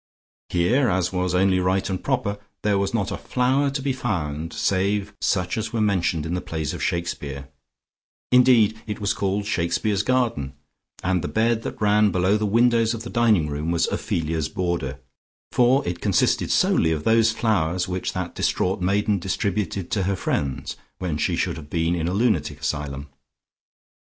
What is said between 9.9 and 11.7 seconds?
garden, and the bed